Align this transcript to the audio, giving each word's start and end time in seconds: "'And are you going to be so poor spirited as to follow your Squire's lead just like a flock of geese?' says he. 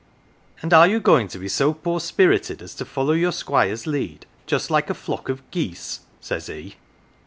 "'And 0.63 0.73
are 0.73 0.87
you 0.87 0.99
going 0.99 1.27
to 1.27 1.37
be 1.37 1.47
so 1.47 1.75
poor 1.75 1.99
spirited 1.99 2.63
as 2.63 2.73
to 2.73 2.85
follow 2.85 3.11
your 3.13 3.31
Squire's 3.31 3.85
lead 3.85 4.25
just 4.47 4.71
like 4.71 4.89
a 4.89 4.95
flock 4.95 5.29
of 5.29 5.47
geese?' 5.51 5.99
says 6.19 6.47
he. 6.47 6.77